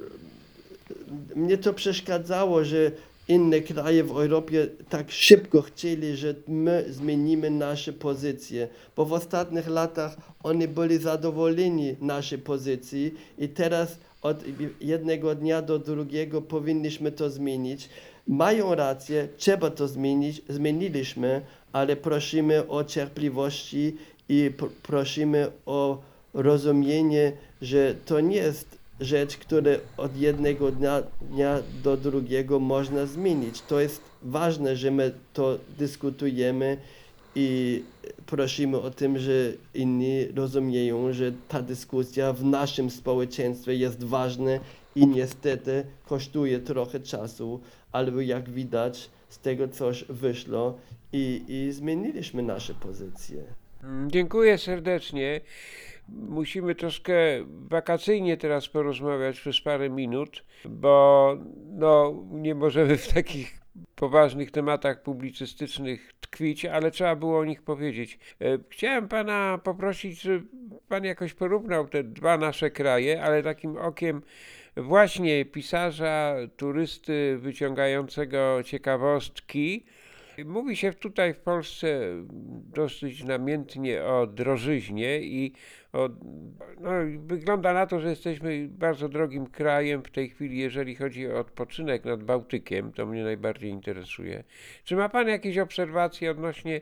mnie 1.36 1.58
to 1.58 1.72
przeszkadzało, 1.74 2.64
że 2.64 2.90
inne 3.28 3.60
kraje 3.60 4.04
w 4.04 4.10
Europie 4.10 4.66
tak 4.88 5.10
szybko 5.10 5.62
chcieli, 5.62 6.16
że 6.16 6.34
my 6.48 6.84
zmienimy 6.90 7.50
nasze 7.50 7.92
pozycje, 7.92 8.68
bo 8.96 9.04
w 9.04 9.12
ostatnich 9.12 9.68
latach 9.68 10.16
oni 10.42 10.68
byli 10.68 10.98
zadowoleni 10.98 11.96
naszej 12.00 12.38
pozycji 12.38 13.14
i 13.38 13.48
teraz 13.48 13.98
od 14.22 14.44
jednego 14.80 15.34
dnia 15.34 15.62
do 15.62 15.78
drugiego 15.78 16.42
powinniśmy 16.42 17.12
to 17.12 17.30
zmienić. 17.30 17.88
Mają 18.28 18.74
rację, 18.74 19.28
trzeba 19.36 19.70
to 19.70 19.88
zmienić, 19.88 20.42
zmieniliśmy, 20.48 21.40
ale 21.72 21.96
prosimy 21.96 22.68
o 22.68 22.84
cierpliwości 22.84 23.96
i 24.28 24.50
pr- 24.58 24.68
prosimy 24.82 25.50
o 25.66 26.02
rozumienie, 26.34 27.32
że 27.62 27.94
to 28.06 28.20
nie 28.20 28.36
jest 28.36 28.81
rzecz, 29.04 29.36
którą 29.36 29.70
od 29.96 30.16
jednego 30.16 30.72
dnia, 30.72 31.02
dnia 31.20 31.58
do 31.84 31.96
drugiego 31.96 32.60
można 32.60 33.06
zmienić. 33.06 33.62
To 33.62 33.80
jest 33.80 34.00
ważne, 34.22 34.76
że 34.76 34.90
my 34.90 35.12
to 35.32 35.58
dyskutujemy 35.78 36.76
i 37.34 37.82
prosimy 38.26 38.80
o 38.80 38.90
tym, 38.90 39.18
że 39.18 39.52
inni 39.74 40.26
rozumieją, 40.26 41.12
że 41.12 41.32
ta 41.48 41.62
dyskusja 41.62 42.32
w 42.32 42.44
naszym 42.44 42.90
społeczeństwie 42.90 43.74
jest 43.74 44.04
ważna 44.04 44.50
i 44.96 45.06
niestety 45.06 45.84
kosztuje 46.06 46.58
trochę 46.58 47.00
czasu, 47.00 47.60
ale 47.92 48.24
jak 48.24 48.50
widać 48.50 49.10
z 49.28 49.38
tego 49.38 49.68
coś 49.68 50.04
wyszło 50.04 50.78
i, 51.12 51.44
i 51.48 51.72
zmieniliśmy 51.72 52.42
nasze 52.42 52.74
pozycje. 52.74 53.42
Mm, 53.82 54.10
Dziękuję 54.10 54.58
serdecznie. 54.58 55.40
Musimy 56.08 56.74
troszkę 56.74 57.14
wakacyjnie 57.46 58.36
teraz 58.36 58.68
porozmawiać 58.68 59.40
przez 59.40 59.60
parę 59.60 59.90
minut, 59.90 60.44
bo 60.64 61.36
no, 61.66 62.14
nie 62.30 62.54
możemy 62.54 62.96
w 62.96 63.08
takich 63.08 63.60
poważnych 63.94 64.50
tematach 64.50 65.02
publicystycznych 65.02 66.12
tkwić, 66.20 66.64
ale 66.64 66.90
trzeba 66.90 67.16
było 67.16 67.38
o 67.38 67.44
nich 67.44 67.62
powiedzieć. 67.62 68.18
E, 68.40 68.58
Chciałem 68.70 69.08
pana 69.08 69.58
poprosić, 69.64 70.22
żeby 70.22 70.46
pan 70.88 71.04
jakoś 71.04 71.34
porównał 71.34 71.88
te 71.88 72.04
dwa 72.04 72.38
nasze 72.38 72.70
kraje, 72.70 73.22
ale 73.22 73.42
takim 73.42 73.76
okiem 73.76 74.22
właśnie 74.76 75.44
pisarza, 75.44 76.36
turysty 76.56 77.38
wyciągającego 77.38 78.62
ciekawostki 78.64 79.84
Mówi 80.44 80.76
się 80.76 80.92
tutaj 80.92 81.34
w 81.34 81.38
Polsce 81.38 82.00
dosyć 82.74 83.24
namiętnie 83.24 84.04
o 84.04 84.26
drożyźnie 84.26 85.20
i 85.20 85.52
o, 85.92 86.08
no, 86.80 86.90
wygląda 87.18 87.72
na 87.72 87.86
to, 87.86 88.00
że 88.00 88.10
jesteśmy 88.10 88.68
bardzo 88.68 89.08
drogim 89.08 89.46
krajem 89.46 90.02
w 90.02 90.10
tej 90.10 90.28
chwili, 90.28 90.58
jeżeli 90.58 90.94
chodzi 90.94 91.28
o 91.28 91.38
odpoczynek 91.38 92.04
nad 92.04 92.24
Bałtykiem, 92.24 92.92
to 92.92 93.06
mnie 93.06 93.24
najbardziej 93.24 93.70
interesuje. 93.70 94.44
Czy 94.84 94.96
ma 94.96 95.08
Pan 95.08 95.28
jakieś 95.28 95.58
obserwacje 95.58 96.30
odnośnie, 96.30 96.80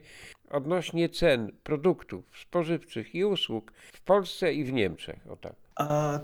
odnośnie 0.51 1.09
cen 1.09 1.53
produktów 1.63 2.39
spożywczych 2.39 3.15
i 3.15 3.25
usług 3.25 3.73
w 3.93 4.01
Polsce 4.01 4.53
i 4.53 4.65
w 4.65 4.73
Niemczech? 4.73 5.27
O 5.31 5.37
tak. 5.37 5.70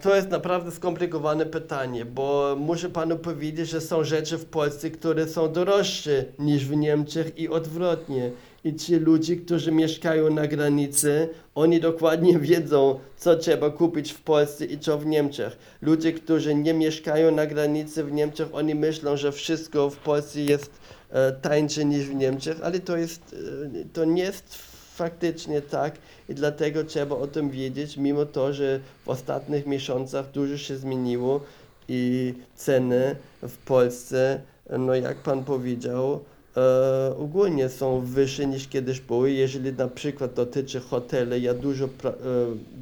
To 0.01 0.17
jest 0.17 0.31
naprawdę 0.31 0.71
skomplikowane 0.71 1.47
pytanie, 1.47 2.05
bo 2.05 2.57
muszę 2.59 2.91
panu 2.91 3.19
powiedzieć, 3.19 3.69
że 3.69 3.81
są 3.81 4.05
rzeczy 4.05 4.39
w 4.39 4.45
Polsce, 4.45 4.91
które 4.91 5.29
są 5.29 5.53
droższe 5.53 6.25
niż 6.39 6.65
w 6.65 6.77
Niemczech 6.77 7.39
i 7.39 7.49
odwrotnie. 7.49 8.31
I 8.65 8.75
ci 8.75 8.97
ludzie, 8.97 9.37
którzy 9.37 9.73
mieszkają 9.73 10.31
na 10.31 10.47
granicy, 10.47 11.29
oni 11.55 11.81
dokładnie 11.81 12.39
wiedzą, 12.39 12.99
co 13.17 13.37
trzeba 13.37 13.71
kupić 13.71 14.13
w 14.13 14.21
Polsce 14.21 14.65
i 14.65 14.79
co 14.79 14.99
w 14.99 15.07
Niemczech. 15.07 15.57
Ludzie, 15.83 16.13
którzy 16.13 16.55
nie 16.55 16.75
mieszkają 16.75 17.31
na 17.31 17.47
granicy 17.47 18.05
w 18.05 18.13
Niemczech, 18.13 18.49
oni 18.53 18.75
myślą, 18.75 19.17
że 19.17 19.33
wszystko 19.33 19.91
w 19.91 19.97
Polsce 19.97 20.41
jest 20.41 20.71
e, 21.11 21.33
tańsze 21.33 21.85
niż 21.85 22.07
w 22.07 22.15
Niemczech, 22.15 22.59
ale 22.63 22.81
to 22.81 22.97
jest, 22.97 23.37
e, 23.75 23.85
to 23.93 24.05
nie 24.05 24.23
jest 24.23 24.55
faktycznie 24.97 25.63
tak 25.63 25.95
i 26.29 26.35
dlatego 26.35 26.85
trzeba 26.85 27.17
o 27.17 27.27
tym 27.27 27.51
wiedzieć, 27.51 27.97
mimo 27.97 28.27
to, 28.27 28.53
że 28.53 28.81
w 29.05 29.09
ostatnich 29.09 29.67
miesiącach 29.67 30.31
dużo 30.31 30.59
się 30.59 30.77
zmieniło 30.77 31.41
i 31.89 32.35
ceny 32.55 33.17
w 33.43 33.57
Polsce, 33.57 34.41
no 34.79 34.95
jak 34.95 35.17
pan 35.17 35.45
powiedział, 35.45 36.21
e, 36.57 37.17
ogólnie 37.19 37.69
są 37.69 38.01
wyższe 38.01 38.47
niż 38.47 38.69
kiedyś 38.69 39.01
były. 39.01 39.33
Jeżeli 39.33 39.73
na 39.73 39.89
przykład 39.89 40.35
dotyczy 40.35 40.81
hoteli, 40.81 41.43
ja 41.43 41.55
dużo 41.55 41.89
pra, 41.89 42.11
e, 42.11 42.15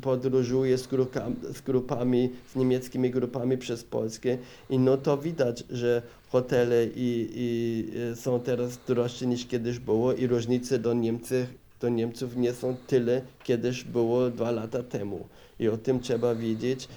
podróżuję 0.03 0.79
z, 0.79 0.87
grupa, 0.87 1.27
z 1.55 1.61
grupami, 1.61 2.31
z 2.53 2.57
niemieckimi 2.57 3.11
grupami 3.11 3.59
przez 3.59 3.85
Polskę 3.85 4.39
i 4.71 4.79
no 4.79 4.97
to 4.97 5.19
widać, 5.19 5.65
że 5.71 6.03
hotele 6.29 6.87
i, 6.97 7.29
i 7.35 7.87
e, 8.13 8.17
są 8.17 8.41
teraz 8.41 8.79
droższe 8.89 9.27
niż 9.27 9.47
kiedyś 9.47 9.79
było 9.79 10.13
i 10.13 10.27
różnice 10.27 10.79
do 10.79 10.95
Niemców, 10.95 11.64
do 11.85 11.89
Niemców 11.89 12.37
nie 12.37 12.53
są 12.53 12.77
tyle, 12.87 13.23
kiedyś 13.43 13.85
było 13.85 14.31
dwa 14.31 14.51
lata 14.51 14.83
temu. 14.83 15.29
I 15.59 15.69
o 15.69 15.77
tym 15.77 16.01
trzeba 16.01 16.35
wiedzieć. 16.35 16.89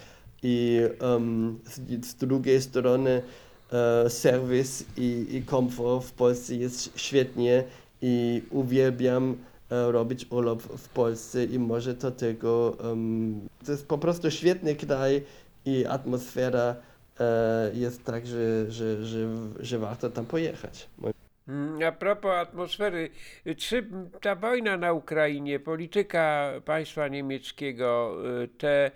I 0.44 0.80
em, 1.00 1.60
z, 1.66 2.06
z 2.06 2.16
drugiej 2.16 2.62
strony 2.62 3.22
e, 3.72 4.10
serwis 4.10 4.86
i, 4.98 5.26
i 5.32 5.44
komfort 5.44 6.08
w 6.08 6.12
Polsce 6.12 6.56
jest 6.56 7.00
świetnie 7.00 7.64
i 8.02 8.42
uwielbiam 8.50 9.36
e, 9.72 9.92
robić 9.92 10.28
urlop 10.30 10.64
w 10.64 10.90
Polsce 10.90 11.46
i 11.46 11.60
może 11.60 11.96
to 11.96 12.12
tylko, 12.12 12.78
em, 12.92 13.42
to 13.66 13.72
jest 13.72 13.88
po 13.88 13.98
prostu 13.98 14.32
świetny 14.32 14.76
kraj 14.76 15.24
i 15.66 15.86
atmosfera 15.86 16.76
e, 17.20 17.72
jest 17.74 18.04
tak, 18.04 18.28
że, 18.28 18.72
że, 18.72 19.06
że, 19.06 19.28
że 19.60 19.80
warto 19.80 20.10
tam 20.10 20.26
pojechać. 20.26 20.88
Mm, 21.48 21.84
A 21.84 21.92
propos 21.92 22.32
atmosfery, 22.32 23.10
czy 23.58 23.88
ta 24.22 24.36
wojna 24.36 24.78
na 24.78 24.94
Ukrainie, 24.94 25.60
polityka 25.60 26.54
państwa 26.66 27.08
niemieckiego, 27.08 28.18
y, 28.44 28.48
te 28.48 28.92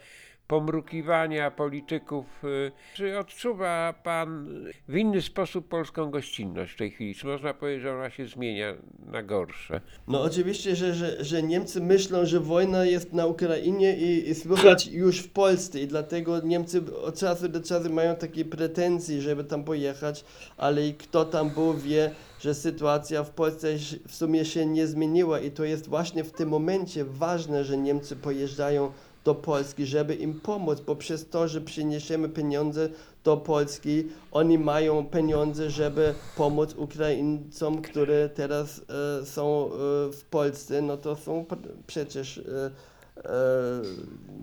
pomrukiwania 0.47 1.51
polityków, 1.51 2.25
y, 2.43 2.71
czy 2.93 3.19
odczuwa 3.19 3.93
pan 4.03 4.47
w 4.87 4.95
inny 4.97 5.21
sposób 5.21 5.67
polską 5.67 6.11
gościnność 6.11 6.73
w 6.73 6.77
tej 6.77 6.91
chwili? 6.91 7.15
Czy 7.15 7.27
można 7.27 7.53
powiedzieć, 7.53 7.81
że 7.81 7.93
ona 7.93 8.09
się 8.09 8.27
zmienia 8.27 8.73
na 9.11 9.23
gorsze? 9.23 9.81
No 10.07 10.21
oczywiście, 10.21 10.75
że, 10.75 10.93
że, 10.93 11.23
że 11.23 11.43
Niemcy 11.43 11.81
myślą, 11.81 12.25
że 12.25 12.39
wojna 12.39 12.85
jest 12.85 13.13
na 13.13 13.25
Ukrainie 13.25 13.97
i, 13.97 14.29
i 14.29 14.35
słychać 14.35 14.87
już 14.87 15.19
w 15.19 15.29
Polsce 15.29 15.79
i 15.79 15.87
dlatego 15.87 16.39
Niemcy 16.41 16.81
od 17.01 17.19
czasu 17.19 17.49
do 17.49 17.61
czasu 17.61 17.93
mają 17.93 18.15
takie 18.15 18.45
pretensje, 18.45 19.21
żeby 19.21 19.43
tam 19.43 19.63
pojechać, 19.63 20.25
ale 20.57 20.81
kto 20.91 21.25
tam 21.25 21.49
był 21.49 21.73
wie, 21.73 22.11
że 22.41 22.53
sytuacja 22.55 23.23
w 23.23 23.29
Polsce 23.29 23.67
w 24.07 24.15
sumie 24.15 24.45
się 24.45 24.65
nie 24.65 24.87
zmieniła 24.87 25.39
i 25.39 25.51
to 25.51 25.63
jest 25.63 25.87
właśnie 25.87 26.23
w 26.23 26.31
tym 26.31 26.49
momencie 26.49 27.05
ważne, 27.05 27.63
że 27.63 27.77
Niemcy 27.77 28.15
pojeżdżają 28.15 28.91
do 29.23 29.35
Polski, 29.35 29.85
żeby 29.85 30.15
im 30.15 30.39
pomóc, 30.39 30.79
bo 30.79 30.95
przez 30.95 31.29
to, 31.29 31.47
że 31.47 31.61
przyniesiemy 31.61 32.29
pieniądze 32.29 32.89
do 33.23 33.37
Polski, 33.37 34.07
oni 34.31 34.57
mają 34.57 35.05
pieniądze, 35.05 35.69
żeby 35.69 36.13
pomóc 36.37 36.75
Ukraińcom, 36.75 37.81
które 37.81 38.29
teraz 38.29 38.81
e, 39.21 39.25
są 39.25 39.65
e, 39.65 39.69
w 40.11 40.25
Polsce, 40.29 40.81
no 40.81 40.97
to 40.97 41.15
są 41.15 41.43
pr- 41.43 41.67
przecież 41.87 42.37
e, 42.37 42.71
e, 43.17 43.31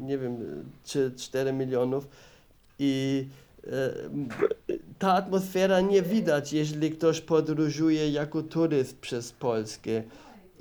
nie 0.00 0.18
wiem, 0.18 0.36
czy 0.84 1.12
4 1.16 1.52
milionów 1.52 2.08
i 2.78 3.26
ta 4.98 5.14
atmosfera 5.14 5.80
nie 5.80 6.02
widać, 6.02 6.52
jeżeli 6.52 6.90
ktoś 6.90 7.20
podróżuje 7.20 8.10
jako 8.10 8.42
turyst 8.42 8.96
przez 8.98 9.32
Polskę. 9.32 10.02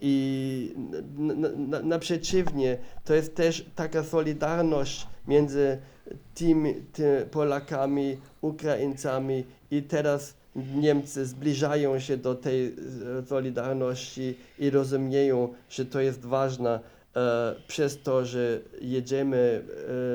I 0.01 0.73
na, 1.17 1.49
na, 1.55 1.79
na, 1.79 1.99
przeciwnie, 1.99 2.77
to 3.05 3.13
jest 3.13 3.35
też 3.35 3.65
taka 3.75 4.03
solidarność 4.03 5.07
między 5.27 5.77
tymi, 6.35 6.75
ty, 6.93 7.27
Polakami, 7.31 8.17
Ukraińcami 8.41 9.43
i 9.71 9.83
teraz 9.83 10.33
Niemcy 10.75 11.25
zbliżają 11.25 11.99
się 11.99 12.17
do 12.17 12.35
tej 12.35 12.65
e, 12.67 12.73
solidarności 13.25 14.35
i 14.59 14.69
rozumieją, 14.69 15.53
że 15.69 15.85
to 15.85 15.99
jest 15.99 16.25
ważne 16.25 16.69
e, 16.75 16.96
przez 17.67 18.01
to, 18.01 18.25
że 18.25 18.59
jedziemy 18.81 19.63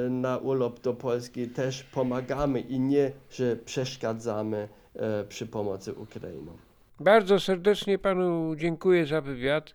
e, 0.07 0.11
na 0.11 0.39
urlop 0.39 0.81
do 0.81 0.95
Polski, 0.95 1.49
też 1.49 1.85
pomagamy 1.85 2.61
i 2.61 2.81
nie, 2.81 3.13
że 3.31 3.57
przeszkadzamy 3.57 4.69
e, 4.95 5.25
przy 5.25 5.47
pomocy 5.47 5.93
Ukrainom. 5.93 6.57
Bardzo 7.01 7.41
serdecznie 7.41 7.99
panu 7.99 8.57
dziękuję 8.57 9.07
za 9.07 9.21
wywiad. 9.21 9.75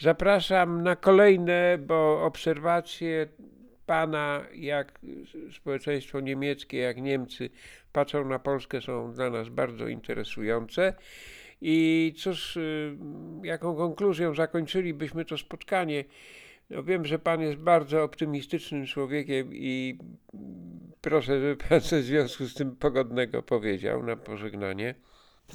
Zapraszam 0.00 0.82
na 0.82 0.96
kolejne, 0.96 1.78
bo 1.78 2.24
obserwacje 2.24 3.28
pana, 3.86 4.44
jak 4.54 5.00
społeczeństwo 5.56 6.20
niemieckie, 6.20 6.78
jak 6.78 7.02
Niemcy 7.02 7.50
patrzą 7.92 8.28
na 8.28 8.38
Polskę, 8.38 8.80
są 8.80 9.12
dla 9.12 9.30
nas 9.30 9.48
bardzo 9.48 9.88
interesujące. 9.88 10.94
I 11.60 12.14
cóż, 12.16 12.56
y, 12.56 12.96
jaką 13.42 13.76
konkluzją 13.76 14.34
zakończylibyśmy 14.34 15.24
to 15.24 15.38
spotkanie? 15.38 16.04
No 16.72 16.82
wiem, 16.82 17.04
że 17.04 17.18
pan 17.18 17.40
jest 17.40 17.58
bardzo 17.58 18.02
optymistycznym 18.02 18.86
człowiekiem 18.86 19.54
i 19.54 19.98
proszę, 21.00 21.40
żeby 21.40 21.56
pan 21.68 21.80
coś 21.80 22.04
w 22.04 22.06
związku 22.06 22.46
z 22.46 22.54
tym 22.54 22.76
pogodnego 22.76 23.42
powiedział 23.42 24.02
na 24.02 24.16
pożegnanie. 24.16 24.94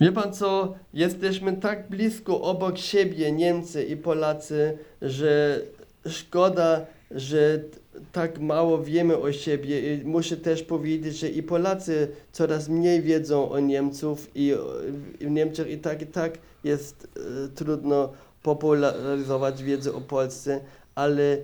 Wie 0.01 0.11
pan 0.11 0.33
co, 0.33 0.75
jesteśmy 0.93 1.57
tak 1.57 1.89
blisko 1.89 2.41
obok 2.41 2.77
siebie, 2.77 3.31
Niemcy 3.31 3.85
i 3.85 3.97
Polacy, 3.97 4.77
że 5.01 5.61
szkoda, 6.07 6.85
że 7.11 7.59
tak 8.11 8.39
mało 8.39 8.83
wiemy 8.83 9.17
o 9.17 9.31
siebie. 9.31 9.95
I 9.95 10.05
muszę 10.05 10.37
też 10.37 10.63
powiedzieć, 10.63 11.17
że 11.17 11.29
i 11.29 11.43
Polacy 11.43 12.07
coraz 12.31 12.69
mniej 12.69 13.01
wiedzą 13.01 13.49
o 13.49 13.59
Niemców 13.59 14.31
i 14.35 14.53
w 15.21 15.29
Niemczech 15.29 15.71
i 15.71 15.77
tak 15.77 16.01
i 16.01 16.07
tak 16.07 16.37
jest 16.63 17.07
e, 17.17 17.47
trudno 17.55 18.13
popularyzować 18.43 19.63
wiedzę 19.63 19.93
o 19.93 20.01
Polsce, 20.01 20.59
ale 20.97 21.37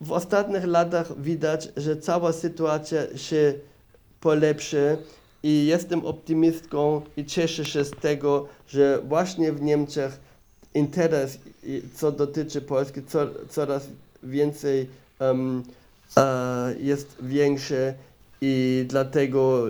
w 0.00 0.12
ostatnich 0.12 0.64
latach 0.64 1.20
widać, 1.20 1.68
że 1.76 1.96
cała 1.96 2.32
sytuacja 2.32 3.18
się 3.18 3.54
polepszy 4.20 4.96
i 5.42 5.66
jestem 5.66 6.06
optymistką 6.06 7.02
i 7.16 7.24
cieszę 7.24 7.64
się 7.64 7.84
z 7.84 7.90
tego, 7.90 8.46
że 8.68 9.02
właśnie 9.08 9.52
w 9.52 9.62
Niemczech 9.62 10.20
interes, 10.74 11.38
co 11.94 12.12
dotyczy 12.12 12.60
Polski, 12.60 13.02
co, 13.02 13.26
coraz 13.48 13.88
więcej 14.22 14.88
e, 15.20 16.74
jest 16.80 17.16
większy 17.22 17.94
i 18.40 18.84
dlatego 18.88 19.64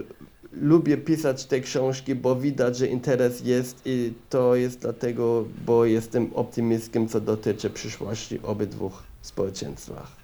lubię 0.53 0.97
pisać 0.97 1.45
te 1.45 1.61
książki, 1.61 2.15
bo 2.15 2.37
widać, 2.37 2.77
że 2.77 2.87
interes 2.87 3.41
jest 3.45 3.81
i 3.85 4.13
to 4.31 4.55
jest 4.55 4.79
dlatego, 4.79 5.45
bo 5.67 5.85
jestem 5.85 6.31
optymistką, 6.35 7.09
co 7.09 7.21
dotyczy 7.21 7.71
przyszłości 7.71 8.41
obydwu 8.43 8.91
społeczeństwach. 9.27 10.17